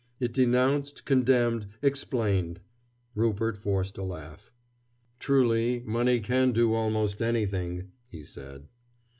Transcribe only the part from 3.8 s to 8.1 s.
a laugh. "Truly, money can do almost anything,"